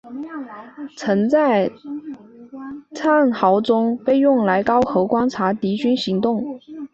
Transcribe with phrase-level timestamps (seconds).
[0.97, 1.69] 曾在
[2.95, 6.43] 堑壕战中被用来从壕沟观察敌军动态。